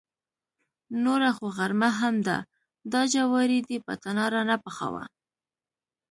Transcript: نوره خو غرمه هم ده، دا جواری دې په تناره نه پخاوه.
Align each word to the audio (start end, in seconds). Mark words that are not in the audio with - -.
نوره 1.03 1.29
خو 1.37 1.45
غرمه 1.57 1.89
هم 1.99 2.15
ده، 2.27 2.37
دا 2.91 3.01
جواری 3.13 3.59
دې 3.67 3.77
په 3.85 3.93
تناره 4.03 4.41
نه 4.49 4.55
پخاوه. 4.63 5.03